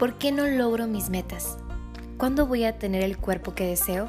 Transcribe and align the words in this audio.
¿Por 0.00 0.16
qué 0.16 0.32
no 0.32 0.46
logro 0.46 0.86
mis 0.86 1.10
metas? 1.10 1.58
¿Cuándo 2.16 2.46
voy 2.46 2.64
a 2.64 2.78
tener 2.78 3.02
el 3.02 3.18
cuerpo 3.18 3.54
que 3.54 3.66
deseo? 3.66 4.08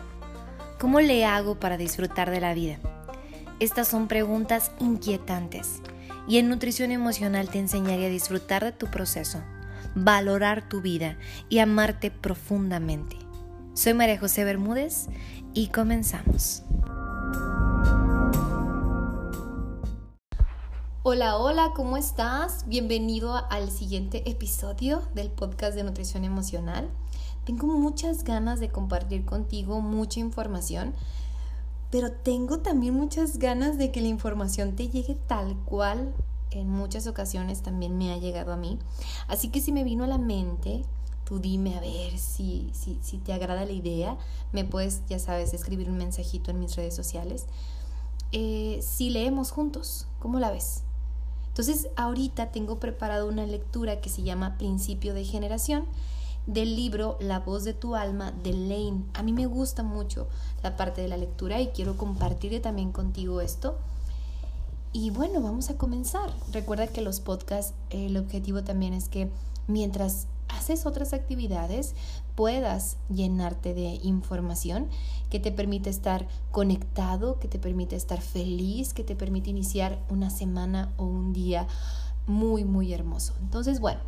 ¿Cómo 0.79 1.01
le 1.01 1.25
hago 1.25 1.59
para 1.59 1.75
disfrutar 1.75 2.31
de 2.31 2.39
la 2.39 2.53
vida? 2.53 2.77
Estas 3.59 3.89
son 3.89 4.07
preguntas 4.07 4.71
inquietantes 4.79 5.81
y 6.29 6.37
en 6.37 6.47
nutrición 6.47 6.91
emocional 6.91 7.49
te 7.49 7.59
enseñaré 7.59 8.05
a 8.05 8.09
disfrutar 8.09 8.63
de 8.63 8.71
tu 8.71 8.87
proceso, 8.87 9.43
valorar 9.93 10.69
tu 10.69 10.79
vida 10.79 11.17
y 11.49 11.59
amarte 11.59 12.09
profundamente. 12.09 13.17
Soy 13.73 13.93
María 13.93 14.17
José 14.17 14.45
Bermúdez 14.45 15.07
y 15.53 15.67
comenzamos. 15.71 16.63
Hola, 21.03 21.37
hola, 21.37 21.71
¿cómo 21.75 21.97
estás? 21.97 22.67
Bienvenido 22.67 23.33
al 23.49 23.71
siguiente 23.71 24.29
episodio 24.29 25.01
del 25.15 25.31
podcast 25.31 25.73
de 25.73 25.83
nutrición 25.83 26.25
emocional. 26.25 26.91
Tengo 27.43 27.65
muchas 27.65 28.23
ganas 28.23 28.59
de 28.59 28.69
compartir 28.69 29.25
contigo 29.25 29.81
mucha 29.81 30.19
información, 30.19 30.93
pero 31.89 32.11
tengo 32.11 32.59
también 32.59 32.93
muchas 32.93 33.39
ganas 33.39 33.79
de 33.79 33.91
que 33.91 33.99
la 33.99 34.09
información 34.09 34.75
te 34.75 34.89
llegue 34.89 35.15
tal 35.15 35.57
cual 35.65 36.13
en 36.51 36.69
muchas 36.69 37.07
ocasiones 37.07 37.63
también 37.63 37.97
me 37.97 38.13
ha 38.13 38.17
llegado 38.17 38.53
a 38.53 38.57
mí. 38.57 38.77
Así 39.27 39.49
que 39.49 39.59
si 39.59 39.71
me 39.71 39.83
vino 39.83 40.03
a 40.03 40.07
la 40.07 40.19
mente, 40.19 40.85
tú 41.23 41.39
dime 41.39 41.77
a 41.77 41.81
ver 41.81 42.19
si, 42.19 42.69
si, 42.73 43.17
te 43.17 43.33
agrada 43.33 43.65
la 43.65 43.71
idea. 43.71 44.19
Me 44.51 44.65
puedes, 44.65 45.01
ya 45.07 45.17
sabes, 45.17 45.55
escribir 45.55 45.89
un 45.89 45.97
mensajito 45.97 46.51
en 46.51 46.59
mis 46.59 46.75
redes 46.75 46.95
sociales. 46.95 47.47
Eh, 48.31 48.81
si 48.83 49.09
leemos 49.09 49.49
juntos, 49.49 50.05
¿cómo 50.19 50.39
la 50.39 50.51
ves? 50.51 50.83
Entonces, 51.61 51.91
ahorita 51.95 52.51
tengo 52.51 52.79
preparado 52.79 53.27
una 53.27 53.45
lectura 53.45 54.01
que 54.01 54.09
se 54.09 54.23
llama 54.23 54.57
Principio 54.57 55.13
de 55.13 55.25
Generación 55.25 55.85
del 56.47 56.75
libro 56.75 57.19
La 57.21 57.39
voz 57.39 57.63
de 57.65 57.75
tu 57.75 57.95
alma 57.95 58.31
de 58.31 58.51
Lane. 58.51 59.03
A 59.13 59.21
mí 59.21 59.31
me 59.31 59.45
gusta 59.45 59.83
mucho 59.83 60.27
la 60.63 60.75
parte 60.75 61.03
de 61.03 61.07
la 61.07 61.17
lectura 61.17 61.61
y 61.61 61.67
quiero 61.67 61.97
compartir 61.97 62.59
también 62.63 62.91
contigo 62.91 63.41
esto. 63.41 63.77
Y 64.91 65.11
bueno, 65.11 65.39
vamos 65.39 65.69
a 65.69 65.77
comenzar. 65.77 66.33
Recuerda 66.51 66.87
que 66.87 67.01
los 67.01 67.19
podcasts, 67.19 67.75
el 67.91 68.17
objetivo 68.17 68.63
también 68.63 68.95
es 68.95 69.07
que 69.07 69.29
mientras 69.67 70.25
haces 70.57 70.85
otras 70.85 71.13
actividades, 71.13 71.95
puedas 72.35 72.97
llenarte 73.09 73.73
de 73.73 73.99
información 74.03 74.87
que 75.29 75.39
te 75.39 75.51
permite 75.51 75.89
estar 75.89 76.27
conectado, 76.51 77.39
que 77.39 77.47
te 77.47 77.59
permite 77.59 77.95
estar 77.95 78.21
feliz, 78.21 78.93
que 78.93 79.03
te 79.03 79.15
permite 79.15 79.49
iniciar 79.49 79.99
una 80.09 80.29
semana 80.29 80.93
o 80.97 81.05
un 81.05 81.33
día 81.33 81.67
muy, 82.27 82.63
muy 82.63 82.93
hermoso. 82.93 83.33
Entonces, 83.41 83.79
bueno, 83.79 84.01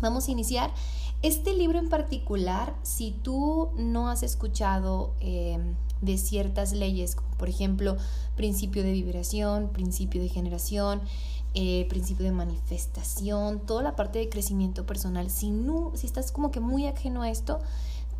vamos 0.00 0.28
a 0.28 0.30
iniciar. 0.30 0.70
Este 1.20 1.52
libro 1.52 1.80
en 1.80 1.88
particular, 1.88 2.76
si 2.82 3.10
tú 3.10 3.70
no 3.76 4.08
has 4.08 4.22
escuchado 4.22 5.14
eh, 5.20 5.58
de 6.00 6.16
ciertas 6.16 6.72
leyes, 6.72 7.16
como 7.16 7.28
por 7.30 7.48
ejemplo 7.48 7.96
principio 8.36 8.84
de 8.84 8.92
vibración, 8.92 9.70
principio 9.70 10.22
de 10.22 10.28
generación, 10.28 11.00
eh, 11.60 11.86
principio 11.88 12.24
de 12.24 12.30
manifestación, 12.30 13.58
toda 13.66 13.82
la 13.82 13.96
parte 13.96 14.20
de 14.20 14.28
crecimiento 14.28 14.86
personal. 14.86 15.28
Si, 15.28 15.50
no, 15.50 15.90
si 15.96 16.06
estás 16.06 16.30
como 16.30 16.52
que 16.52 16.60
muy 16.60 16.86
ajeno 16.86 17.22
a 17.22 17.30
esto, 17.30 17.58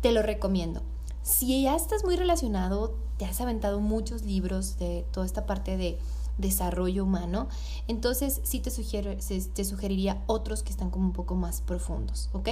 te 0.01 0.11
lo 0.11 0.21
recomiendo. 0.21 0.81
Si 1.23 1.61
ya 1.61 1.73
estás 1.73 2.03
muy 2.03 2.17
relacionado, 2.17 2.97
te 3.15 3.23
has 3.23 3.39
aventado 3.39 3.79
muchos 3.79 4.23
libros 4.23 4.77
de 4.77 5.05
toda 5.13 5.25
esta 5.25 5.45
parte 5.45 5.77
de 5.77 5.97
desarrollo 6.37 7.05
humano, 7.05 7.47
entonces 7.87 8.41
sí 8.43 8.59
te, 8.59 8.71
sugiero, 8.71 9.15
te 9.15 9.63
sugeriría 9.63 10.21
otros 10.27 10.61
que 10.61 10.71
están 10.71 10.89
como 10.89 11.05
un 11.05 11.13
poco 11.13 11.35
más 11.35 11.61
profundos, 11.61 12.29
¿ok? 12.33 12.49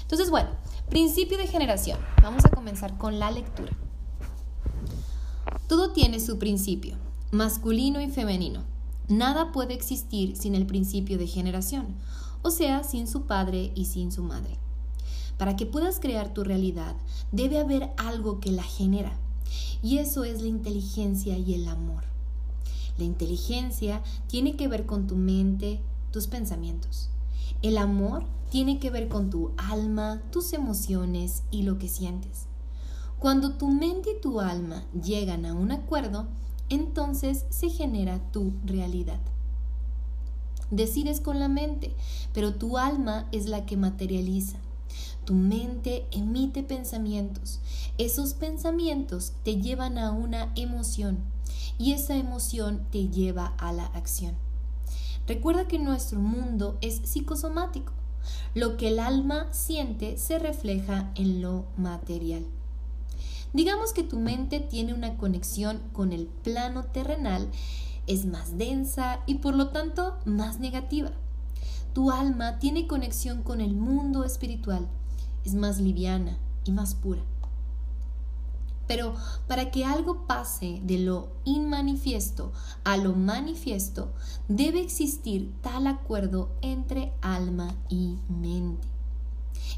Entonces, 0.00 0.30
bueno, 0.30 0.48
principio 0.88 1.36
de 1.36 1.48
generación. 1.48 1.98
Vamos 2.22 2.46
a 2.46 2.48
comenzar 2.48 2.96
con 2.96 3.18
la 3.18 3.30
lectura. 3.30 3.72
Todo 5.68 5.92
tiene 5.92 6.18
su 6.18 6.38
principio, 6.38 6.96
masculino 7.30 8.00
y 8.00 8.08
femenino. 8.08 8.79
Nada 9.10 9.50
puede 9.50 9.74
existir 9.74 10.36
sin 10.36 10.54
el 10.54 10.66
principio 10.66 11.18
de 11.18 11.26
generación, 11.26 11.96
o 12.42 12.52
sea, 12.52 12.84
sin 12.84 13.08
su 13.08 13.22
padre 13.22 13.72
y 13.74 13.86
sin 13.86 14.12
su 14.12 14.22
madre. 14.22 14.56
Para 15.36 15.56
que 15.56 15.66
puedas 15.66 15.98
crear 15.98 16.32
tu 16.32 16.44
realidad, 16.44 16.94
debe 17.32 17.58
haber 17.58 17.90
algo 17.96 18.38
que 18.38 18.52
la 18.52 18.62
genera, 18.62 19.18
y 19.82 19.98
eso 19.98 20.22
es 20.22 20.40
la 20.42 20.46
inteligencia 20.46 21.36
y 21.36 21.54
el 21.54 21.66
amor. 21.66 22.04
La 22.98 23.04
inteligencia 23.04 24.00
tiene 24.28 24.54
que 24.54 24.68
ver 24.68 24.86
con 24.86 25.08
tu 25.08 25.16
mente, 25.16 25.80
tus 26.12 26.28
pensamientos. 26.28 27.08
El 27.62 27.78
amor 27.78 28.26
tiene 28.48 28.78
que 28.78 28.90
ver 28.90 29.08
con 29.08 29.28
tu 29.28 29.50
alma, 29.56 30.22
tus 30.30 30.52
emociones 30.52 31.42
y 31.50 31.64
lo 31.64 31.78
que 31.78 31.88
sientes. 31.88 32.46
Cuando 33.18 33.54
tu 33.54 33.66
mente 33.66 34.10
y 34.16 34.20
tu 34.20 34.40
alma 34.40 34.84
llegan 34.94 35.46
a 35.46 35.52
un 35.52 35.72
acuerdo, 35.72 36.28
entonces 36.70 37.44
se 37.50 37.68
genera 37.68 38.20
tu 38.32 38.52
realidad. 38.64 39.20
Decides 40.70 41.20
con 41.20 41.40
la 41.40 41.48
mente, 41.48 41.94
pero 42.32 42.54
tu 42.54 42.78
alma 42.78 43.26
es 43.32 43.46
la 43.46 43.66
que 43.66 43.76
materializa. 43.76 44.56
Tu 45.24 45.34
mente 45.34 46.06
emite 46.12 46.62
pensamientos. 46.62 47.60
Esos 47.98 48.34
pensamientos 48.34 49.32
te 49.42 49.60
llevan 49.60 49.98
a 49.98 50.12
una 50.12 50.52
emoción 50.54 51.18
y 51.76 51.92
esa 51.92 52.16
emoción 52.16 52.86
te 52.90 53.08
lleva 53.08 53.54
a 53.58 53.72
la 53.72 53.86
acción. 53.86 54.34
Recuerda 55.26 55.68
que 55.68 55.78
nuestro 55.78 56.20
mundo 56.20 56.78
es 56.80 57.00
psicosomático. 57.04 57.92
Lo 58.54 58.76
que 58.76 58.88
el 58.88 58.98
alma 58.98 59.46
siente 59.52 60.18
se 60.18 60.38
refleja 60.38 61.10
en 61.14 61.42
lo 61.42 61.64
material. 61.76 62.44
Digamos 63.52 63.92
que 63.92 64.04
tu 64.04 64.18
mente 64.18 64.60
tiene 64.60 64.94
una 64.94 65.16
conexión 65.16 65.80
con 65.92 66.12
el 66.12 66.26
plano 66.26 66.84
terrenal, 66.84 67.48
es 68.06 68.24
más 68.24 68.56
densa 68.58 69.20
y 69.26 69.36
por 69.36 69.54
lo 69.54 69.68
tanto 69.68 70.16
más 70.24 70.60
negativa. 70.60 71.10
Tu 71.92 72.12
alma 72.12 72.58
tiene 72.60 72.86
conexión 72.86 73.42
con 73.42 73.60
el 73.60 73.74
mundo 73.74 74.24
espiritual, 74.24 74.88
es 75.44 75.54
más 75.54 75.80
liviana 75.80 76.38
y 76.64 76.70
más 76.70 76.94
pura. 76.94 77.22
Pero 78.86 79.14
para 79.46 79.70
que 79.70 79.84
algo 79.84 80.26
pase 80.26 80.80
de 80.84 80.98
lo 80.98 81.28
inmanifiesto 81.44 82.52
a 82.84 82.96
lo 82.96 83.14
manifiesto, 83.14 84.12
debe 84.48 84.80
existir 84.80 85.52
tal 85.60 85.86
acuerdo 85.86 86.50
entre 86.60 87.12
alma 87.20 87.74
y 87.88 88.18
mente. 88.28 88.88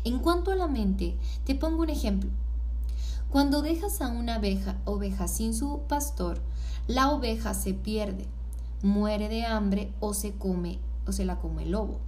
En 0.04 0.18
cuanto 0.18 0.50
a 0.50 0.56
la 0.56 0.66
mente, 0.66 1.16
te 1.44 1.54
pongo 1.54 1.82
un 1.82 1.90
ejemplo. 1.90 2.30
Cuando 3.32 3.62
dejas 3.62 4.02
a 4.02 4.08
una 4.08 4.42
oveja, 4.84 5.26
sin 5.26 5.54
su 5.54 5.80
pastor, 5.88 6.42
la 6.86 7.10
oveja 7.10 7.54
se 7.54 7.72
pierde, 7.72 8.26
muere 8.82 9.30
de 9.30 9.46
hambre 9.46 9.90
se 10.12 10.34
come 10.34 10.78
o 11.06 11.12
se 11.12 11.24
la 11.24 11.38
come 11.40 11.62
el 11.62 11.70
lobo. 11.70 11.98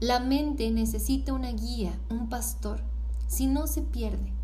La 0.00 0.20
mente 0.20 0.70
necesita 0.70 1.32
una 1.32 1.50
guía, 1.50 1.98
un 2.10 2.28
pastor, 2.28 2.82
si 3.26 3.46
no 3.46 3.66
se 3.68 3.80
pierde. 3.80 4.34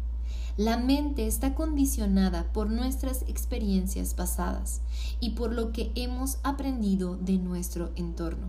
La 0.57 0.79
mente 0.79 1.27
está 1.27 1.55
condicionada 1.55 2.51
por 2.51 2.71
nuestras 2.71 3.21
experiencias 3.29 4.15
pasadas 4.15 4.81
y 5.21 5.33
por 5.33 5.53
lo 5.53 5.71
que 5.71 5.93
hemos 5.97 6.39
aprendido 6.45 7.19
de 7.19 7.37
nuestro 7.37 7.91
entorno. 7.95 8.49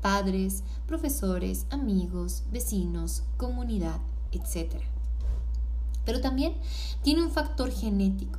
Padres, 0.00 0.62
profesores, 0.86 1.66
amigos, 1.68 2.44
vecinos, 2.50 3.24
comunidad, 3.36 4.00
etc 4.32 4.93
pero 6.04 6.20
también 6.20 6.54
tiene 7.02 7.22
un 7.22 7.30
factor 7.30 7.70
genético. 7.70 8.38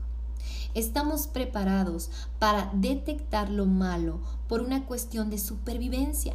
Estamos 0.73 1.27
preparados 1.27 2.09
para 2.37 2.69
detectar 2.73 3.49
lo 3.49 3.65
malo 3.65 4.19
por 4.47 4.61
una 4.61 4.85
cuestión 4.85 5.29
de 5.29 5.37
supervivencia. 5.37 6.33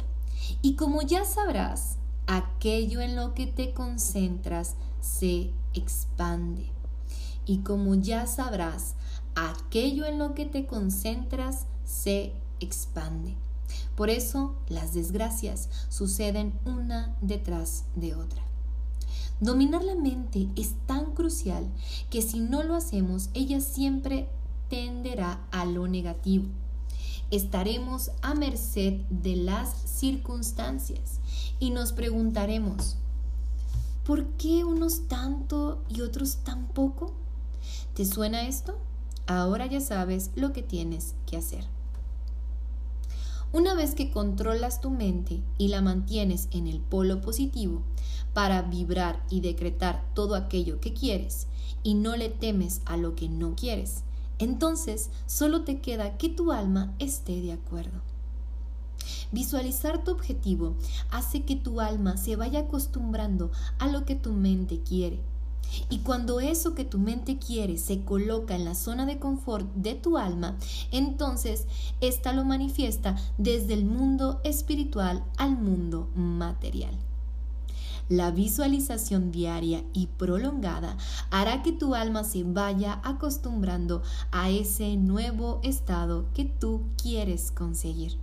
Y 0.61 0.75
como 0.75 1.03
ya 1.03 1.25
sabrás, 1.25 1.97
aquello 2.25 3.01
en 3.01 3.15
lo 3.15 3.33
que 3.33 3.45
te 3.45 3.73
concentras 3.73 4.75
se 4.99 5.51
expande. 5.73 6.65
Y 7.45 7.59
como 7.59 7.95
ya 7.95 8.25
sabrás, 8.25 8.95
aquello 9.35 10.05
en 10.05 10.17
lo 10.17 10.33
que 10.33 10.45
te 10.45 10.65
concentras 10.65 11.65
se 11.85 12.33
expande. 12.59 13.35
Por 13.95 14.09
eso 14.09 14.55
las 14.67 14.93
desgracias 14.93 15.69
suceden 15.89 16.53
una 16.65 17.15
detrás 17.21 17.85
de 17.95 18.15
otra. 18.15 18.50
Dominar 19.41 19.83
la 19.83 19.95
mente 19.95 20.49
es 20.55 20.75
tan 20.85 21.13
crucial 21.13 21.67
que 22.11 22.21
si 22.21 22.39
no 22.39 22.61
lo 22.61 22.75
hacemos, 22.75 23.31
ella 23.33 23.59
siempre 23.59 24.29
tenderá 24.69 25.43
a 25.49 25.65
lo 25.65 25.87
negativo. 25.87 26.45
Estaremos 27.31 28.11
a 28.21 28.35
merced 28.35 29.01
de 29.09 29.35
las 29.37 29.73
circunstancias 29.73 31.19
y 31.59 31.71
nos 31.71 31.91
preguntaremos, 31.91 32.97
¿por 34.05 34.27
qué 34.33 34.63
unos 34.63 35.07
tanto 35.07 35.81
y 35.89 36.01
otros 36.01 36.43
tan 36.43 36.67
poco? 36.67 37.11
¿Te 37.95 38.05
suena 38.05 38.47
esto? 38.47 38.77
Ahora 39.25 39.65
ya 39.65 39.81
sabes 39.81 40.29
lo 40.35 40.53
que 40.53 40.61
tienes 40.61 41.15
que 41.25 41.37
hacer. 41.37 41.65
Una 43.53 43.73
vez 43.73 43.95
que 43.95 44.11
controlas 44.11 44.81
tu 44.81 44.91
mente 44.91 45.41
y 45.57 45.69
la 45.69 45.81
mantienes 45.81 46.47
en 46.51 46.67
el 46.67 46.79
polo 46.79 47.21
positivo 47.21 47.81
para 48.33 48.61
vibrar 48.61 49.23
y 49.29 49.41
decretar 49.41 50.03
todo 50.13 50.35
aquello 50.35 50.79
que 50.79 50.93
quieres 50.93 51.47
y 51.83 51.95
no 51.95 52.15
le 52.15 52.29
temes 52.29 52.81
a 52.85 52.97
lo 52.97 53.15
que 53.15 53.29
no 53.29 53.55
quieres, 53.55 54.03
entonces 54.39 55.09
solo 55.25 55.63
te 55.63 55.79
queda 55.79 56.17
que 56.17 56.29
tu 56.29 56.51
alma 56.51 56.93
esté 56.99 57.41
de 57.41 57.53
acuerdo. 57.53 58.01
Visualizar 59.31 60.03
tu 60.03 60.11
objetivo 60.11 60.75
hace 61.09 61.43
que 61.43 61.55
tu 61.55 61.79
alma 61.79 62.17
se 62.17 62.35
vaya 62.35 62.61
acostumbrando 62.61 63.51
a 63.79 63.87
lo 63.87 64.05
que 64.05 64.15
tu 64.15 64.33
mente 64.33 64.81
quiere. 64.81 65.19
Y 65.89 65.99
cuando 65.99 66.39
eso 66.41 66.75
que 66.75 66.83
tu 66.83 66.99
mente 66.99 67.37
quiere 67.37 67.77
se 67.77 68.03
coloca 68.03 68.55
en 68.55 68.65
la 68.65 68.75
zona 68.75 69.05
de 69.05 69.19
confort 69.19 69.71
de 69.73 69.95
tu 69.95 70.17
alma, 70.17 70.57
entonces 70.91 71.65
ésta 72.01 72.33
lo 72.33 72.43
manifiesta 72.43 73.15
desde 73.37 73.73
el 73.73 73.85
mundo 73.85 74.41
espiritual 74.43 75.23
al 75.37 75.57
mundo 75.57 76.09
material. 76.15 76.97
La 78.11 78.29
visualización 78.29 79.31
diaria 79.31 79.85
y 79.93 80.07
prolongada 80.07 80.97
hará 81.29 81.63
que 81.63 81.71
tu 81.71 81.95
alma 81.95 82.25
se 82.25 82.43
vaya 82.43 82.99
acostumbrando 83.05 84.03
a 84.31 84.49
ese 84.49 84.97
nuevo 84.97 85.61
estado 85.63 86.25
que 86.33 86.43
tú 86.43 86.81
quieres 87.01 87.51
conseguir. 87.51 88.17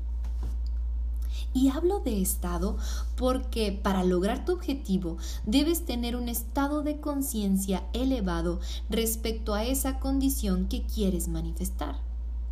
Y 1.54 1.70
hablo 1.70 2.00
de 2.00 2.20
estado 2.20 2.76
porque 3.16 3.72
para 3.72 4.04
lograr 4.04 4.44
tu 4.44 4.52
objetivo 4.52 5.16
debes 5.46 5.86
tener 5.86 6.16
un 6.16 6.28
estado 6.28 6.82
de 6.82 7.00
conciencia 7.00 7.82
elevado 7.94 8.60
respecto 8.90 9.54
a 9.54 9.64
esa 9.64 10.00
condición 10.00 10.68
que 10.68 10.82
quieres 10.82 11.28
manifestar. 11.28 11.96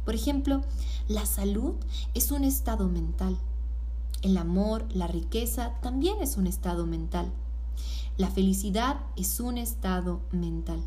Por 0.07 0.15
ejemplo, 0.15 0.63
la 1.07 1.27
salud 1.27 1.75
es 2.15 2.31
un 2.31 2.45
estado 2.45 2.89
mental. 2.89 3.37
El 4.23 4.37
amor, 4.37 4.87
la 4.93 5.07
riqueza 5.07 5.75
también 5.83 6.17
es 6.21 6.37
un 6.37 6.47
estado 6.47 6.87
mental. 6.87 7.31
La 8.17 8.31
felicidad 8.31 8.99
es 9.17 9.41
un 9.41 9.59
estado 9.59 10.21
mental. 10.33 10.83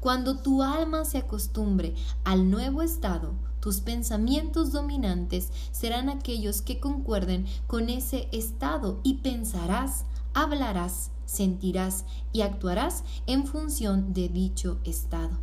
Cuando 0.00 0.38
tu 0.38 0.62
alma 0.62 1.04
se 1.04 1.18
acostumbre 1.18 1.94
al 2.24 2.50
nuevo 2.50 2.82
estado, 2.82 3.34
tus 3.60 3.80
pensamientos 3.80 4.72
dominantes 4.72 5.50
serán 5.70 6.08
aquellos 6.08 6.62
que 6.62 6.80
concuerden 6.80 7.46
con 7.66 7.88
ese 7.88 8.28
estado 8.32 8.98
y 9.04 9.14
pensarás, 9.14 10.04
hablarás, 10.34 11.10
sentirás 11.26 12.04
y 12.32 12.42
actuarás 12.42 13.04
en 13.26 13.46
función 13.46 14.12
de 14.12 14.28
dicho 14.28 14.78
estado. 14.84 15.38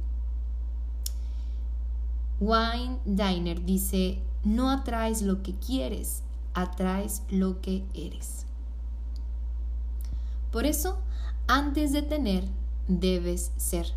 Wine 2.41 2.99
Diner 3.05 3.63
dice, 3.65 4.21
no 4.43 4.69
atraes 4.69 5.21
lo 5.21 5.41
que 5.41 5.55
quieres, 5.55 6.23
atraes 6.53 7.23
lo 7.29 7.61
que 7.61 7.85
eres. 7.93 8.45
Por 10.51 10.65
eso, 10.65 10.97
antes 11.47 11.91
de 11.91 12.01
tener, 12.01 12.43
debes 12.87 13.51
ser. 13.57 13.93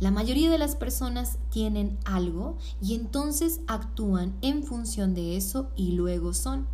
La 0.00 0.10
mayoría 0.10 0.50
de 0.50 0.58
las 0.58 0.74
personas 0.74 1.38
tienen 1.50 1.96
algo 2.04 2.56
y 2.80 2.94
entonces 2.94 3.60
actúan 3.66 4.34
en 4.42 4.64
función 4.64 5.14
de 5.14 5.36
eso 5.36 5.70
y 5.76 5.92
luego 5.92 6.34
son. 6.34 6.66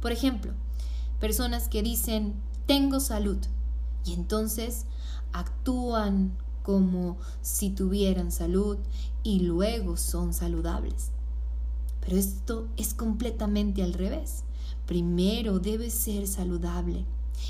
Por 0.00 0.12
ejemplo, 0.12 0.52
personas 1.20 1.68
que 1.68 1.82
dicen 1.82 2.34
tengo 2.66 3.00
salud 3.00 3.38
y 4.04 4.12
entonces 4.12 4.84
actúan 5.32 6.36
como 6.62 7.16
si 7.42 7.70
tuvieran 7.70 8.30
salud 8.32 8.78
y 9.22 9.40
luego 9.40 9.96
son 9.96 10.34
saludables. 10.34 11.12
Pero 12.06 12.18
esto 12.18 12.68
es 12.76 12.94
completamente 12.94 13.82
al 13.82 13.92
revés. 13.92 14.44
Primero 14.86 15.58
debes 15.58 15.92
ser 15.92 16.28
saludable 16.28 17.04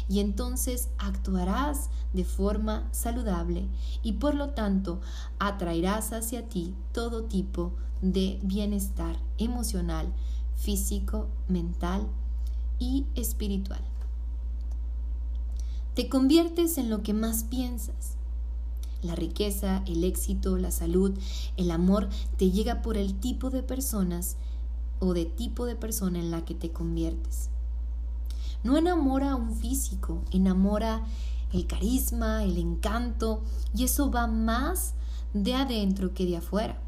y 0.09 0.21
entonces 0.21 0.89
actuarás 0.97 1.91
de 2.15 2.25
forma 2.25 2.89
saludable 2.91 3.69
y 4.03 4.13
por 4.13 4.35
lo 4.35 4.51
tanto 4.51 5.01
atraerás 5.39 6.15
hacia 6.15 6.49
ti 6.49 6.75
todo 6.93 7.25
tipo 7.25 7.75
de 8.01 8.41
bienestar 8.43 9.17
emocional, 9.37 10.11
físico, 10.55 11.29
mental 11.49 12.07
y 12.79 13.05
espiritual. 13.15 13.83
Te 15.95 16.09
conviertes 16.09 16.79
en 16.79 16.89
lo 16.89 17.03
que 17.03 17.13
más 17.13 17.45
piensas. 17.45 18.17
La 19.03 19.15
riqueza, 19.15 19.83
el 19.87 20.05
éxito, 20.05 20.57
la 20.57 20.71
salud, 20.71 21.13
el 21.57 21.71
amor 21.71 22.09
te 22.37 22.51
llega 22.51 22.83
por 22.83 22.97
el 22.97 23.15
tipo 23.15 23.51
de 23.51 23.63
personas 23.63 24.37
o 24.99 25.13
de 25.13 25.27
tipo 25.27 25.67
de 25.67 25.77
persona 25.77 26.19
en 26.19 26.31
la 26.31 26.45
que 26.45 26.55
te 26.55 26.71
conviertes. 26.71 27.51
No 28.65 28.77
enamora 28.77 29.37
un 29.37 29.55
físico, 29.55 30.23
enamora 30.33 31.05
el 31.53 31.67
carisma, 31.67 32.43
el 32.43 32.59
encanto, 32.59 33.43
y 33.75 33.85
eso 33.85 34.11
va 34.11 34.27
más 34.27 34.95
de 35.35 35.55
adentro 35.55 36.15
que 36.15 36.27
de 36.27 36.39
afuera. 36.39 36.81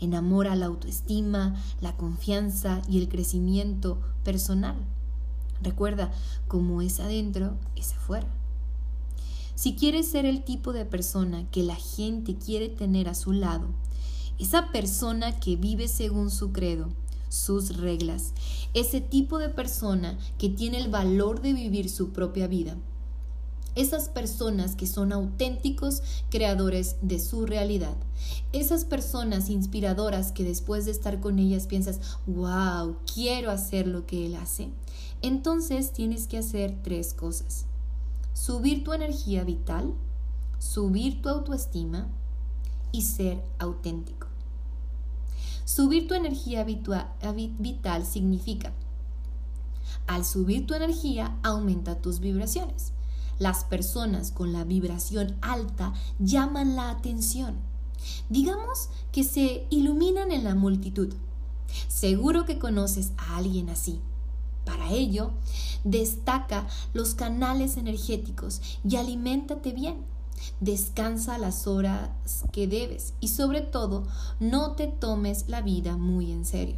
Enamora 0.00 0.56
la 0.56 0.66
autoestima, 0.66 1.54
la 1.80 1.96
confianza 1.96 2.82
y 2.88 2.98
el 2.98 3.08
crecimiento 3.08 4.00
personal. 4.24 4.76
Recuerda, 5.62 6.12
como 6.48 6.82
es 6.82 7.00
adentro, 7.00 7.54
es 7.76 7.92
afuera. 7.94 8.26
Si 9.56 9.74
quieres 9.74 10.06
ser 10.06 10.26
el 10.26 10.44
tipo 10.44 10.72
de 10.72 10.84
persona 10.84 11.50
que 11.50 11.62
la 11.62 11.76
gente 11.76 12.36
quiere 12.36 12.68
tener 12.68 13.08
a 13.08 13.14
su 13.14 13.32
lado, 13.32 13.66
esa 14.38 14.70
persona 14.70 15.40
que 15.40 15.56
vive 15.56 15.88
según 15.88 16.30
su 16.30 16.52
credo, 16.52 16.90
sus 17.30 17.78
reglas. 17.78 18.34
Ese 18.74 19.00
tipo 19.00 19.38
de 19.38 19.48
persona 19.48 20.18
que 20.36 20.50
tiene 20.50 20.76
el 20.76 20.90
valor 20.90 21.40
de 21.40 21.54
vivir 21.54 21.88
su 21.88 22.10
propia 22.10 22.46
vida. 22.46 22.76
Esas 23.74 24.10
personas 24.10 24.76
que 24.76 24.86
son 24.86 25.10
auténticos 25.12 26.02
creadores 26.30 26.96
de 27.00 27.18
su 27.18 27.46
realidad. 27.46 27.96
Esas 28.52 28.84
personas 28.84 29.48
inspiradoras 29.48 30.32
que 30.32 30.44
después 30.44 30.84
de 30.84 30.90
estar 30.90 31.18
con 31.20 31.38
ellas 31.38 31.66
piensas, 31.66 32.00
wow, 32.26 32.96
quiero 33.12 33.50
hacer 33.50 33.86
lo 33.86 34.06
que 34.06 34.26
él 34.26 34.34
hace. 34.36 34.68
Entonces 35.22 35.92
tienes 35.92 36.26
que 36.26 36.36
hacer 36.36 36.78
tres 36.82 37.14
cosas. 37.14 37.64
Subir 38.36 38.84
tu 38.84 38.92
energía 38.92 39.44
vital, 39.44 39.94
subir 40.58 41.22
tu 41.22 41.30
autoestima 41.30 42.06
y 42.92 43.00
ser 43.00 43.42
auténtico. 43.58 44.26
Subir 45.64 46.06
tu 46.06 46.12
energía 46.12 46.62
vital 46.62 48.04
significa, 48.04 48.74
al 50.06 50.26
subir 50.26 50.66
tu 50.66 50.74
energía, 50.74 51.38
aumenta 51.42 52.02
tus 52.02 52.20
vibraciones. 52.20 52.92
Las 53.38 53.64
personas 53.64 54.32
con 54.32 54.52
la 54.52 54.64
vibración 54.64 55.34
alta 55.40 55.94
llaman 56.18 56.76
la 56.76 56.90
atención. 56.90 57.56
Digamos 58.28 58.90
que 59.12 59.24
se 59.24 59.66
iluminan 59.70 60.30
en 60.30 60.44
la 60.44 60.54
multitud. 60.54 61.14
Seguro 61.88 62.44
que 62.44 62.58
conoces 62.58 63.12
a 63.16 63.38
alguien 63.38 63.70
así. 63.70 63.98
Para 64.66 64.90
ello, 64.90 65.30
destaca 65.84 66.66
los 66.92 67.14
canales 67.14 67.78
energéticos 67.78 68.60
y 68.86 68.96
aliméntate 68.96 69.72
bien. 69.72 70.04
Descansa 70.60 71.38
las 71.38 71.66
horas 71.66 72.10
que 72.52 72.66
debes 72.66 73.14
y 73.20 73.28
sobre 73.28 73.62
todo 73.62 74.06
no 74.40 74.72
te 74.72 74.88
tomes 74.88 75.48
la 75.48 75.62
vida 75.62 75.96
muy 75.96 76.32
en 76.32 76.44
serio. 76.44 76.76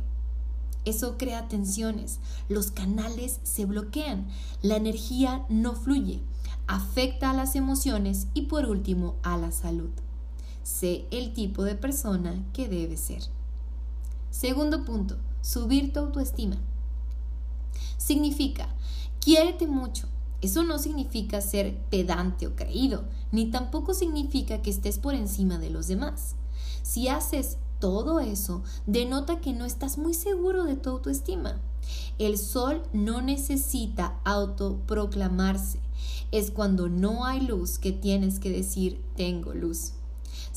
Eso 0.85 1.17
crea 1.19 1.49
tensiones, 1.49 2.21
los 2.49 2.71
canales 2.71 3.41
se 3.43 3.65
bloquean, 3.65 4.29
la 4.63 4.77
energía 4.77 5.45
no 5.49 5.75
fluye, 5.75 6.21
afecta 6.67 7.31
a 7.31 7.35
las 7.35 7.57
emociones 7.57 8.29
y 8.35 8.43
por 8.43 8.67
último 8.67 9.17
a 9.23 9.37
la 9.39 9.51
salud. 9.51 9.91
Sé 10.63 11.07
el 11.11 11.33
tipo 11.33 11.65
de 11.65 11.75
persona 11.75 12.45
que 12.53 12.69
debes 12.69 13.01
ser. 13.01 13.23
Segundo 14.31 14.85
punto, 14.85 15.17
subir 15.41 15.93
tu 15.93 16.01
autoestima. 16.01 16.59
Significa, 17.97 18.69
quiérete 19.21 19.67
mucho, 19.67 20.09
eso 20.41 20.63
no 20.63 20.79
significa 20.79 21.41
ser 21.41 21.77
pedante 21.91 22.47
o 22.47 22.55
creído, 22.55 23.05
ni 23.33 23.51
tampoco 23.51 23.93
significa 23.93 24.63
que 24.63 24.71
estés 24.71 24.99
por 24.99 25.15
encima 25.15 25.59
de 25.59 25.71
los 25.71 25.89
demás. 25.89 26.37
Si 26.83 27.09
haces 27.09 27.59
todo 27.81 28.21
eso, 28.21 28.63
denota 28.87 29.41
que 29.41 29.53
no 29.53 29.65
estás 29.65 29.99
muy 29.99 30.15
seguro 30.15 30.65
de 30.65 30.77
tu 30.77 30.91
autoestima. 30.91 31.61
El 32.19 32.39
sol 32.39 32.83
no 32.93 33.21
necesita 33.21 34.21
autoproclamarse. 34.25 35.81
Es 36.31 36.51
cuando 36.51 36.89
no 36.89 37.25
hay 37.25 37.41
luz 37.41 37.79
que 37.79 37.93
tienes 37.93 38.39
que 38.39 38.51
decir 38.51 39.03
tengo 39.17 39.55
luz. 39.55 39.93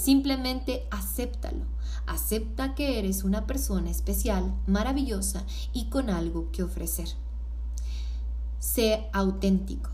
Simplemente 0.01 0.88
acéptalo. 0.89 1.65
Acepta 2.08 2.74
que 2.74 2.98
eres 3.00 3.24
una 3.24 3.46
persona 3.46 3.89
especial, 3.89 4.55
maravillosa 4.65 5.46
y 5.74 5.86
con 5.89 6.10
algo 6.10 6.51
que 6.51 6.63
ofrecer 6.63 7.08
sé 8.62 9.10
auténtico. 9.12 9.89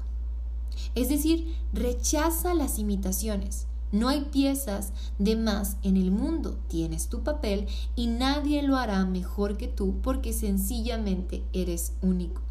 Es 0.93 1.09
decir, 1.09 1.55
rechaza 1.73 2.53
las 2.53 2.77
imitaciones. 2.77 3.65
No 3.91 4.09
hay 4.09 4.25
piezas 4.25 4.91
de 5.17 5.35
más 5.35 5.77
en 5.81 5.95
el 5.95 6.11
mundo. 6.11 6.59
Tienes 6.67 7.07
tu 7.07 7.23
papel 7.23 7.67
y 7.95 8.07
nadie 8.07 8.61
lo 8.61 8.75
hará 8.75 9.05
mejor 9.05 9.57
que 9.57 9.67
tú 9.67 10.01
porque 10.03 10.33
sencillamente 10.33 11.43
eres 11.53 11.93
único. 12.01 12.41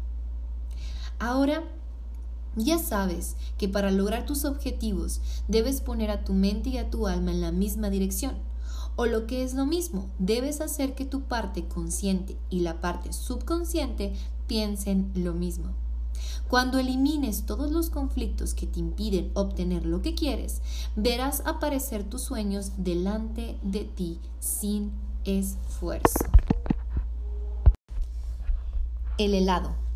Ahora, 1.19 1.63
ya 2.57 2.79
sabes 2.79 3.35
que 3.57 3.69
para 3.69 3.91
lograr 3.91 4.25
tus 4.25 4.43
objetivos 4.43 5.21
debes 5.47 5.81
poner 5.81 6.09
a 6.11 6.23
tu 6.23 6.33
mente 6.33 6.69
y 6.69 6.77
a 6.77 6.89
tu 6.89 7.07
alma 7.07 7.31
en 7.31 7.41
la 7.41 7.51
misma 7.51 7.89
dirección. 7.89 8.35
O 8.95 9.05
lo 9.05 9.27
que 9.27 9.43
es 9.43 9.53
lo 9.53 9.67
mismo, 9.67 10.09
debes 10.17 10.59
hacer 10.59 10.95
que 10.95 11.05
tu 11.05 11.21
parte 11.21 11.67
consciente 11.67 12.35
y 12.49 12.61
la 12.61 12.81
parte 12.81 13.13
subconsciente 13.13 14.13
piensen 14.47 15.11
lo 15.13 15.33
mismo. 15.33 15.67
Cuando 16.49 16.79
elimines 16.79 17.45
todos 17.45 17.71
los 17.71 17.91
conflictos 17.91 18.55
que 18.55 18.65
te 18.65 18.79
impiden 18.79 19.31
obtener 19.35 19.85
lo 19.85 20.01
que 20.01 20.15
quieres, 20.15 20.61
verás 20.95 21.43
aparecer 21.45 22.03
tus 22.03 22.23
sueños 22.23 22.71
delante 22.77 23.57
de 23.61 23.83
ti 23.83 24.19
sin 24.39 24.91
esfuerzo. 25.25 26.25
El 29.19 29.33
helado. 29.33 29.86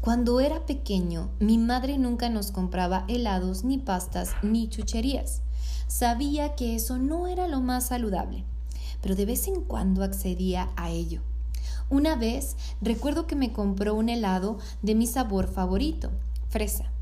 Cuando 0.00 0.38
era 0.38 0.64
pequeño, 0.64 1.28
mi 1.40 1.58
madre 1.58 1.98
nunca 1.98 2.30
nos 2.30 2.52
compraba 2.52 3.04
helados, 3.08 3.64
ni 3.64 3.78
pastas, 3.78 4.30
ni 4.42 4.68
chucherías. 4.68 5.42
Sabía 5.88 6.54
que 6.54 6.76
eso 6.76 6.98
no 6.98 7.26
era 7.26 7.48
lo 7.48 7.60
más 7.60 7.88
saludable, 7.88 8.44
pero 9.02 9.16
de 9.16 9.26
vez 9.26 9.48
en 9.48 9.60
cuando 9.62 10.04
accedía 10.04 10.70
a 10.76 10.90
ello. 10.90 11.22
Una 11.90 12.14
vez 12.14 12.56
recuerdo 12.80 13.26
que 13.26 13.34
me 13.34 13.52
compró 13.52 13.94
un 13.94 14.08
helado 14.08 14.58
de 14.82 14.94
mi 14.94 15.06
sabor 15.06 15.48
favorito, 15.48 16.10
fresa. 16.48 16.92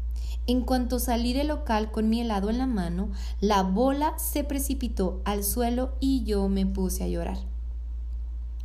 En 0.46 0.62
cuanto 0.62 0.98
salí 0.98 1.34
del 1.34 1.48
local 1.48 1.90
con 1.90 2.08
mi 2.08 2.22
helado 2.22 2.48
en 2.48 2.58
la 2.58 2.66
mano, 2.66 3.10
la 3.40 3.62
bola 3.62 4.18
se 4.18 4.42
precipitó 4.42 5.20
al 5.24 5.44
suelo 5.44 5.92
y 6.00 6.24
yo 6.24 6.48
me 6.48 6.64
puse 6.64 7.04
a 7.04 7.08
llorar. 7.08 7.55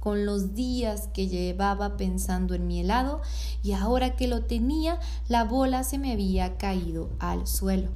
Con 0.02 0.26
los 0.26 0.56
días 0.56 1.10
que 1.14 1.28
llevaba 1.28 1.96
pensando 1.96 2.56
en 2.56 2.66
mi 2.66 2.80
helado 2.80 3.22
y 3.62 3.74
ahora 3.74 4.16
que 4.16 4.28
lo 4.28 4.46
tenía, 4.46 5.00
la 5.30 5.44
bola 5.44 5.84
se 5.84 6.00
me 6.00 6.12
había 6.12 6.58
caído 6.58 7.12
al 7.20 7.46
suelo. 7.46 7.90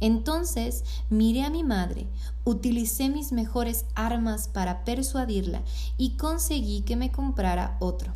Entonces 0.00 0.82
miré 1.08 1.44
a 1.44 1.50
mi 1.50 1.62
madre, 1.62 2.08
utilicé 2.44 3.08
mis 3.08 3.30
mejores 3.30 3.84
armas 3.94 4.48
para 4.48 4.84
persuadirla 4.84 5.62
y 5.96 6.16
conseguí 6.16 6.80
que 6.80 6.96
me 6.96 7.12
comprara 7.12 7.76
otro. 7.78 8.12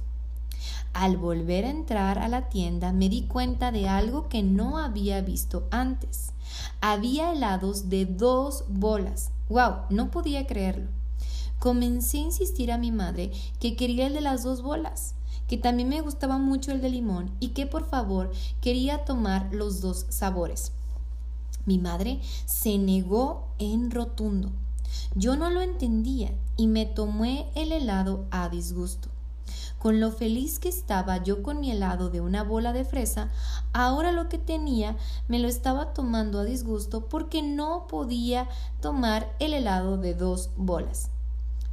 Al 0.92 1.16
volver 1.16 1.66
a 1.66 1.70
entrar 1.70 2.18
a 2.18 2.26
la 2.26 2.48
tienda 2.48 2.92
me 2.92 3.08
di 3.08 3.28
cuenta 3.28 3.70
de 3.70 3.88
algo 3.88 4.28
que 4.28 4.42
no 4.42 4.78
había 4.78 5.20
visto 5.20 5.68
antes. 5.70 6.32
Había 6.80 7.32
helados 7.32 7.90
de 7.90 8.06
dos 8.06 8.64
bolas. 8.68 9.30
¡Wow! 9.48 9.82
No 9.90 10.10
podía 10.10 10.48
creerlo. 10.48 10.88
Comencé 11.64 12.18
a 12.18 12.20
insistir 12.20 12.70
a 12.70 12.76
mi 12.76 12.92
madre 12.92 13.32
que 13.58 13.74
quería 13.74 14.08
el 14.08 14.12
de 14.12 14.20
las 14.20 14.42
dos 14.42 14.60
bolas, 14.60 15.14
que 15.48 15.56
también 15.56 15.88
me 15.88 16.02
gustaba 16.02 16.36
mucho 16.36 16.72
el 16.72 16.82
de 16.82 16.90
limón 16.90 17.30
y 17.40 17.54
que 17.54 17.66
por 17.66 17.88
favor 17.88 18.30
quería 18.60 19.06
tomar 19.06 19.48
los 19.50 19.80
dos 19.80 20.04
sabores. 20.10 20.72
Mi 21.64 21.78
madre 21.78 22.20
se 22.44 22.76
negó 22.76 23.48
en 23.58 23.90
rotundo. 23.90 24.52
Yo 25.14 25.36
no 25.36 25.48
lo 25.48 25.62
entendía 25.62 26.32
y 26.58 26.66
me 26.66 26.84
tomé 26.84 27.48
el 27.54 27.72
helado 27.72 28.26
a 28.30 28.50
disgusto. 28.50 29.08
Con 29.78 30.00
lo 30.00 30.12
feliz 30.12 30.58
que 30.58 30.68
estaba 30.68 31.22
yo 31.22 31.42
con 31.42 31.60
mi 31.60 31.70
helado 31.70 32.10
de 32.10 32.20
una 32.20 32.42
bola 32.42 32.74
de 32.74 32.84
fresa, 32.84 33.30
ahora 33.72 34.12
lo 34.12 34.28
que 34.28 34.36
tenía 34.36 34.98
me 35.28 35.38
lo 35.38 35.48
estaba 35.48 35.94
tomando 35.94 36.40
a 36.40 36.44
disgusto 36.44 37.06
porque 37.08 37.40
no 37.40 37.86
podía 37.86 38.50
tomar 38.82 39.34
el 39.38 39.54
helado 39.54 39.96
de 39.96 40.12
dos 40.12 40.50
bolas. 40.58 41.08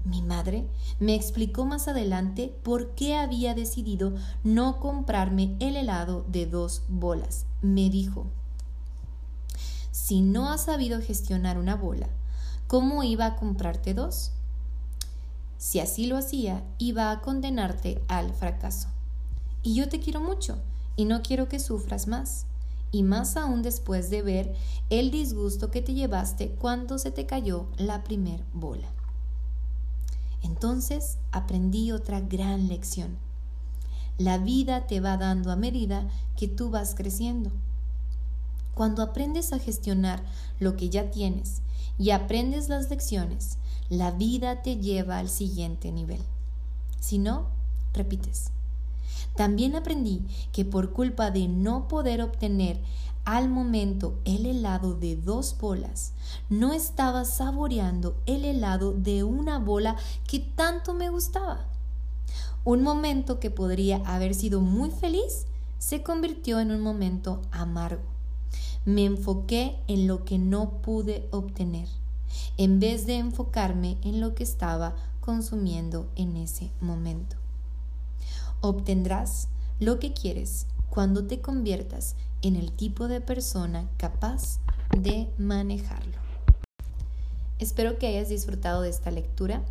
Mi 0.03 0.21
madre 0.21 0.67
me 0.99 1.13
explicó 1.13 1.65
más 1.65 1.87
adelante 1.87 2.55
por 2.63 2.95
qué 2.95 3.15
había 3.15 3.53
decidido 3.53 4.13
no 4.43 4.79
comprarme 4.79 5.55
el 5.59 5.75
helado 5.75 6.25
de 6.27 6.47
dos 6.47 6.83
bolas. 6.89 7.45
Me 7.61 7.89
dijo, 7.89 8.25
si 9.91 10.21
no 10.21 10.49
has 10.49 10.65
sabido 10.65 11.01
gestionar 11.01 11.57
una 11.57 11.75
bola, 11.75 12.09
¿cómo 12.67 13.03
iba 13.03 13.25
a 13.25 13.35
comprarte 13.35 13.93
dos? 13.93 14.31
Si 15.57 15.79
así 15.79 16.07
lo 16.07 16.17
hacía, 16.17 16.63
iba 16.79 17.11
a 17.11 17.21
condenarte 17.21 18.01
al 18.07 18.33
fracaso. 18.33 18.87
Y 19.61 19.75
yo 19.75 19.87
te 19.89 19.99
quiero 19.99 20.19
mucho 20.19 20.57
y 20.95 21.05
no 21.05 21.21
quiero 21.21 21.47
que 21.47 21.59
sufras 21.59 22.07
más. 22.07 22.47
Y 22.91 23.03
más 23.03 23.37
aún 23.37 23.61
después 23.61 24.09
de 24.09 24.21
ver 24.23 24.55
el 24.89 25.11
disgusto 25.11 25.69
que 25.69 25.81
te 25.81 25.93
llevaste 25.93 26.49
cuando 26.49 26.97
se 26.97 27.11
te 27.11 27.25
cayó 27.25 27.67
la 27.77 28.03
primer 28.03 28.43
bola. 28.53 28.87
Entonces 30.43 31.17
aprendí 31.31 31.91
otra 31.91 32.21
gran 32.21 32.67
lección. 32.67 33.17
La 34.17 34.37
vida 34.37 34.87
te 34.87 34.99
va 34.99 35.17
dando 35.17 35.51
a 35.51 35.55
medida 35.55 36.07
que 36.35 36.47
tú 36.47 36.69
vas 36.69 36.95
creciendo. 36.95 37.51
Cuando 38.73 39.03
aprendes 39.03 39.53
a 39.53 39.59
gestionar 39.59 40.23
lo 40.59 40.75
que 40.77 40.89
ya 40.89 41.11
tienes 41.11 41.61
y 41.97 42.11
aprendes 42.11 42.69
las 42.69 42.89
lecciones, 42.89 43.57
la 43.89 44.11
vida 44.11 44.61
te 44.61 44.77
lleva 44.77 45.17
al 45.17 45.29
siguiente 45.29 45.91
nivel. 45.91 46.21
Si 46.99 47.17
no, 47.17 47.47
repites. 47.93 48.51
También 49.35 49.75
aprendí 49.75 50.25
que 50.51 50.65
por 50.65 50.91
culpa 50.93 51.31
de 51.31 51.47
no 51.47 51.87
poder 51.87 52.21
obtener 52.21 52.79
al 53.25 53.49
momento 53.49 54.19
el 54.25 54.45
helado 54.45 54.95
de 54.95 55.15
dos 55.15 55.55
bolas, 55.59 56.13
no 56.49 56.73
estaba 56.73 57.25
saboreando 57.25 58.15
el 58.25 58.45
helado 58.45 58.93
de 58.93 59.23
una 59.23 59.59
bola 59.59 59.95
que 60.27 60.39
tanto 60.39 60.93
me 60.93 61.09
gustaba. 61.09 61.65
Un 62.63 62.83
momento 62.83 63.39
que 63.39 63.49
podría 63.49 63.97
haber 64.05 64.35
sido 64.35 64.61
muy 64.61 64.91
feliz 64.91 65.45
se 65.79 66.03
convirtió 66.03 66.59
en 66.59 66.71
un 66.71 66.81
momento 66.81 67.41
amargo. 67.51 68.03
Me 68.85 69.05
enfoqué 69.05 69.77
en 69.87 70.07
lo 70.07 70.25
que 70.25 70.37
no 70.37 70.81
pude 70.81 71.27
obtener, 71.31 71.87
en 72.57 72.79
vez 72.79 73.05
de 73.05 73.17
enfocarme 73.17 73.97
en 74.03 74.21
lo 74.21 74.35
que 74.35 74.43
estaba 74.43 74.95
consumiendo 75.19 76.07
en 76.15 76.37
ese 76.37 76.71
momento. 76.81 77.35
Obtendrás 78.61 79.47
lo 79.79 79.99
que 79.99 80.13
quieres 80.13 80.67
cuando 80.89 81.25
te 81.25 81.41
conviertas 81.41 82.15
en 82.41 82.55
el 82.55 82.71
tipo 82.71 83.07
de 83.07 83.21
persona 83.21 83.89
capaz 83.97 84.59
de 84.97 85.29
manejarlo. 85.37 86.17
Espero 87.59 87.97
que 87.97 88.07
hayas 88.07 88.29
disfrutado 88.29 88.81
de 88.81 88.89
esta 88.89 89.11
lectura. 89.11 89.63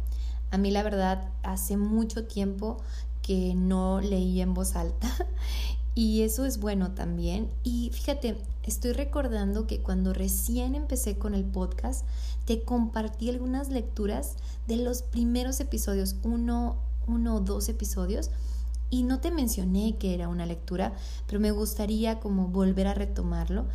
A 0.50 0.58
mí 0.58 0.70
la 0.70 0.82
verdad 0.82 1.28
hace 1.42 1.76
mucho 1.76 2.24
tiempo 2.24 2.76
que 3.22 3.54
no 3.54 4.00
leía 4.00 4.44
en 4.44 4.54
voz 4.54 4.76
alta 4.76 5.08
y 5.94 6.22
eso 6.22 6.44
es 6.44 6.60
bueno 6.60 6.92
también. 6.92 7.50
Y 7.64 7.90
fíjate, 7.92 8.36
estoy 8.62 8.92
recordando 8.92 9.66
que 9.66 9.82
cuando 9.82 10.12
recién 10.12 10.74
empecé 10.74 11.18
con 11.18 11.34
el 11.34 11.44
podcast, 11.44 12.04
te 12.44 12.62
compartí 12.62 13.28
algunas 13.28 13.68
lecturas 13.70 14.36
de 14.66 14.76
los 14.76 15.02
primeros 15.02 15.60
episodios, 15.60 16.16
uno, 16.22 16.76
uno 17.06 17.36
o 17.36 17.40
dos 17.40 17.68
episodios. 17.68 18.30
Y 18.90 19.04
no 19.04 19.20
te 19.20 19.30
mencioné 19.30 19.96
que 19.98 20.14
era 20.14 20.28
una 20.28 20.46
lectura, 20.46 20.94
pero 21.26 21.40
me 21.40 21.52
gustaría 21.52 22.20
como 22.20 22.48
volver 22.48 22.88
a 22.88 22.94
retomarlo. 22.94 23.66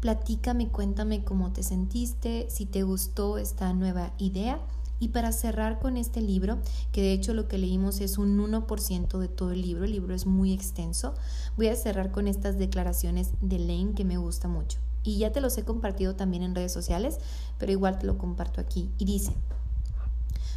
Platícame, 0.00 0.68
cuéntame 0.68 1.24
cómo 1.24 1.52
te 1.52 1.62
sentiste, 1.62 2.46
si 2.50 2.66
te 2.66 2.82
gustó 2.82 3.38
esta 3.38 3.72
nueva 3.72 4.12
idea 4.18 4.60
y 5.00 5.08
para 5.08 5.32
cerrar 5.32 5.80
con 5.80 5.96
este 5.96 6.20
libro, 6.20 6.58
que 6.92 7.02
de 7.02 7.12
hecho 7.12 7.34
lo 7.34 7.48
que 7.48 7.58
leímos 7.58 8.00
es 8.00 8.16
un 8.16 8.38
1% 8.38 9.18
de 9.18 9.28
todo 9.28 9.50
el 9.50 9.62
libro, 9.62 9.84
el 9.84 9.92
libro 9.92 10.14
es 10.14 10.26
muy 10.26 10.52
extenso, 10.52 11.14
voy 11.56 11.68
a 11.68 11.76
cerrar 11.76 12.10
con 12.10 12.28
estas 12.28 12.58
declaraciones 12.58 13.32
de 13.40 13.58
Lane 13.58 13.94
que 13.94 14.04
me 14.04 14.16
gusta 14.16 14.48
mucho. 14.48 14.78
Y 15.02 15.18
ya 15.18 15.32
te 15.32 15.40
los 15.40 15.58
he 15.58 15.64
compartido 15.64 16.16
también 16.16 16.42
en 16.42 16.54
redes 16.54 16.72
sociales, 16.72 17.18
pero 17.58 17.72
igual 17.72 17.98
te 17.98 18.06
lo 18.06 18.16
comparto 18.16 18.60
aquí. 18.60 18.90
Y 18.96 19.04
dice, 19.04 19.34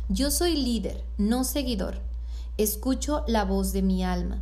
yo 0.07 0.31
soy 0.31 0.55
líder, 0.55 1.03
no 1.17 1.43
seguidor. 1.43 1.99
Escucho 2.57 3.23
la 3.27 3.45
voz 3.45 3.71
de 3.71 3.83
mi 3.83 4.03
alma. 4.03 4.41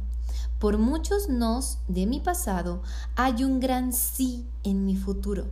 Por 0.59 0.77
muchos 0.77 1.27
nos 1.27 1.79
de 1.89 2.05
mi 2.05 2.21
pasado 2.21 2.81
hay 3.17 3.43
un 3.43 3.59
gran 3.59 3.91
sí 3.91 4.45
en 4.63 4.85
mi 4.85 4.95
futuro. 4.95 5.47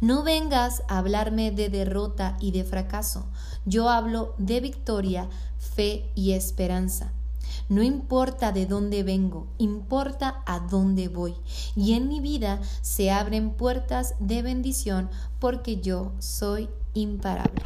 No 0.00 0.22
vengas 0.22 0.82
a 0.88 0.98
hablarme 0.98 1.50
de 1.50 1.70
derrota 1.70 2.36
y 2.38 2.50
de 2.50 2.64
fracaso. 2.64 3.24
Yo 3.64 3.88
hablo 3.88 4.34
de 4.36 4.60
victoria, 4.60 5.28
fe 5.58 6.10
y 6.14 6.32
esperanza. 6.32 7.12
No 7.70 7.82
importa 7.82 8.52
de 8.52 8.66
dónde 8.66 9.02
vengo, 9.02 9.46
importa 9.56 10.42
a 10.46 10.60
dónde 10.60 11.08
voy. 11.08 11.34
Y 11.74 11.94
en 11.94 12.08
mi 12.08 12.20
vida 12.20 12.60
se 12.82 13.10
abren 13.10 13.52
puertas 13.52 14.14
de 14.18 14.42
bendición 14.42 15.08
porque 15.38 15.80
yo 15.80 16.12
soy 16.18 16.68
imparable. 16.92 17.62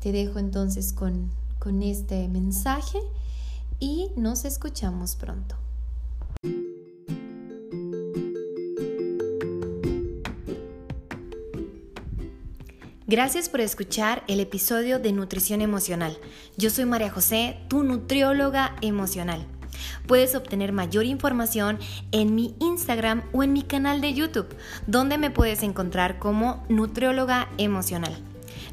Te 0.00 0.12
dejo 0.12 0.38
entonces 0.38 0.92
con, 0.92 1.30
con 1.58 1.82
este 1.82 2.28
mensaje 2.28 2.98
y 3.78 4.10
nos 4.16 4.44
escuchamos 4.44 5.16
pronto. 5.16 5.56
Gracias 13.08 13.48
por 13.48 13.60
escuchar 13.60 14.24
el 14.26 14.40
episodio 14.40 14.98
de 14.98 15.12
Nutrición 15.12 15.60
Emocional. 15.60 16.18
Yo 16.56 16.70
soy 16.70 16.86
María 16.86 17.08
José, 17.08 17.56
tu 17.68 17.84
nutrióloga 17.84 18.74
emocional. 18.80 19.46
Puedes 20.08 20.34
obtener 20.34 20.72
mayor 20.72 21.04
información 21.04 21.78
en 22.10 22.34
mi 22.34 22.56
Instagram 22.58 23.22
o 23.32 23.44
en 23.44 23.52
mi 23.52 23.62
canal 23.62 24.00
de 24.00 24.12
YouTube, 24.12 24.48
donde 24.88 25.18
me 25.18 25.30
puedes 25.30 25.62
encontrar 25.62 26.18
como 26.18 26.64
nutrióloga 26.68 27.48
emocional. 27.58 28.25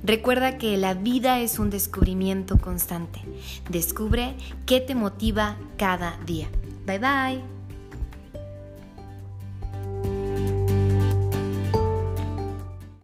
Recuerda 0.04 0.58
que 0.58 0.78
la 0.78 0.94
vida 0.94 1.40
es 1.40 1.60
un 1.60 1.70
descubrimiento 1.70 2.58
constante. 2.58 3.22
Descubre 3.70 4.36
qué 4.66 4.82
te 4.82 4.96
motiva 4.96 5.56
cada 5.78 6.18
día. 6.26 6.50
Bye 6.86 7.00
bye. 7.00 7.53